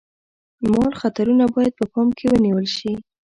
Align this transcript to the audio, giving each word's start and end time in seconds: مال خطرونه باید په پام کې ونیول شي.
مال 0.71 0.91
خطرونه 1.01 1.45
باید 1.55 1.73
په 1.79 1.85
پام 1.93 2.07
کې 2.17 2.25
ونیول 2.31 2.65
شي. 2.77 2.91